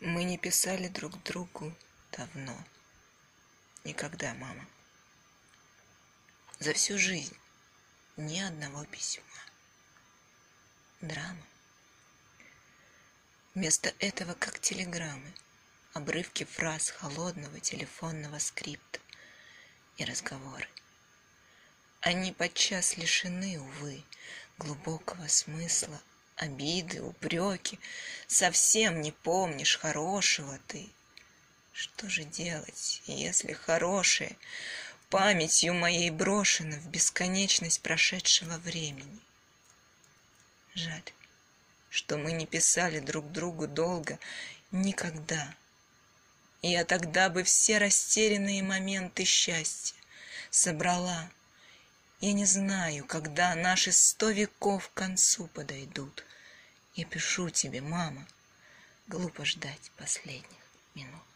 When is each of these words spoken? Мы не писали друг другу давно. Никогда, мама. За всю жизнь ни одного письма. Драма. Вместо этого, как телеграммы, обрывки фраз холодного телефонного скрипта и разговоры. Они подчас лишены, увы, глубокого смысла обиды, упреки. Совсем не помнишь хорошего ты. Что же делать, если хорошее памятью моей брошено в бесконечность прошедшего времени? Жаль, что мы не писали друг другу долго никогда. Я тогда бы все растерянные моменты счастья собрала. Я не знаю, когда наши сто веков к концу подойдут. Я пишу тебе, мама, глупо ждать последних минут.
Мы 0.00 0.24
не 0.24 0.38
писали 0.38 0.88
друг 0.88 1.22
другу 1.24 1.74
давно. 2.12 2.56
Никогда, 3.84 4.32
мама. 4.32 4.66
За 6.58 6.72
всю 6.72 6.96
жизнь 6.96 7.36
ни 8.16 8.40
одного 8.40 8.86
письма. 8.86 9.24
Драма. 11.02 11.46
Вместо 13.54 13.94
этого, 13.98 14.32
как 14.32 14.58
телеграммы, 14.58 15.34
обрывки 15.92 16.44
фраз 16.44 16.88
холодного 16.88 17.60
телефонного 17.60 18.38
скрипта 18.38 19.00
и 19.98 20.04
разговоры. 20.06 20.66
Они 22.00 22.32
подчас 22.32 22.96
лишены, 22.96 23.60
увы, 23.60 24.02
глубокого 24.56 25.26
смысла 25.26 26.00
обиды, 26.40 27.02
упреки. 27.02 27.78
Совсем 28.26 29.00
не 29.00 29.12
помнишь 29.12 29.78
хорошего 29.78 30.58
ты. 30.66 30.88
Что 31.72 32.08
же 32.08 32.24
делать, 32.24 33.02
если 33.06 33.52
хорошее 33.52 34.36
памятью 35.08 35.74
моей 35.74 36.10
брошено 36.10 36.76
в 36.76 36.88
бесконечность 36.88 37.80
прошедшего 37.82 38.58
времени? 38.58 39.18
Жаль, 40.74 41.02
что 41.90 42.16
мы 42.16 42.32
не 42.32 42.46
писали 42.46 43.00
друг 43.00 43.30
другу 43.30 43.66
долго 43.66 44.18
никогда. 44.72 45.54
Я 46.62 46.84
тогда 46.84 47.28
бы 47.28 47.42
все 47.42 47.78
растерянные 47.78 48.62
моменты 48.62 49.24
счастья 49.24 49.96
собрала. 50.50 51.30
Я 52.20 52.34
не 52.34 52.44
знаю, 52.44 53.06
когда 53.06 53.54
наши 53.54 53.92
сто 53.92 54.28
веков 54.28 54.90
к 54.90 54.94
концу 54.94 55.46
подойдут. 55.46 56.24
Я 56.94 57.06
пишу 57.06 57.48
тебе, 57.48 57.80
мама, 57.80 58.26
глупо 59.08 59.46
ждать 59.46 59.90
последних 59.96 60.60
минут. 60.94 61.29